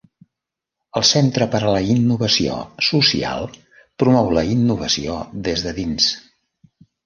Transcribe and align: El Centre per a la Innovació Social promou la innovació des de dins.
El 1.01 1.03
Centre 1.09 1.47
per 1.55 1.61
a 1.67 1.73
la 1.75 1.81
Innovació 1.97 2.57
Social 2.89 3.47
promou 4.05 4.35
la 4.41 4.47
innovació 4.57 5.23
des 5.51 5.69
de 5.69 5.79
dins. 5.83 6.13